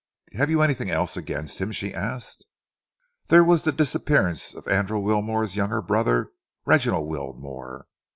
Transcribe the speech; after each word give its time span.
"Have 0.33 0.49
you 0.49 0.63
anything 0.63 0.89
else 0.89 1.15
against 1.15 1.59
him?" 1.61 1.71
she 1.71 1.93
asked. 1.93 2.47
"There 3.27 3.43
was 3.43 3.61
the 3.61 3.71
disappearance 3.71 4.55
of 4.55 4.67
Andrew 4.67 4.97
Wilmore's 4.97 5.55
younger 5.55 5.79
brother, 5.79 6.31
Reginald 6.65 7.07
Wilmore. 7.07 7.85